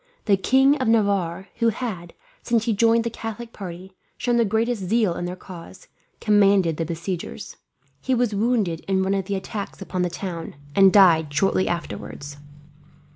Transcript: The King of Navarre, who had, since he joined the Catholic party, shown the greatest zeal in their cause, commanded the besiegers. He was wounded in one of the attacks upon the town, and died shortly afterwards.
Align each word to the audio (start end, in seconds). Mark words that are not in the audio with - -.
The 0.25 0.35
King 0.35 0.77
of 0.81 0.87
Navarre, 0.87 1.49
who 1.57 1.69
had, 1.69 2.15
since 2.41 2.63
he 2.65 2.73
joined 2.73 3.03
the 3.03 3.11
Catholic 3.11 3.53
party, 3.53 3.93
shown 4.17 4.37
the 4.37 4.45
greatest 4.45 4.85
zeal 4.85 5.13
in 5.13 5.25
their 5.25 5.35
cause, 5.35 5.89
commanded 6.19 6.77
the 6.77 6.85
besiegers. 6.85 7.55
He 8.01 8.15
was 8.15 8.33
wounded 8.33 8.79
in 8.87 9.03
one 9.03 9.13
of 9.13 9.25
the 9.25 9.35
attacks 9.35 9.79
upon 9.79 10.01
the 10.01 10.09
town, 10.09 10.55
and 10.75 10.91
died 10.91 11.31
shortly 11.31 11.67
afterwards. 11.67 12.37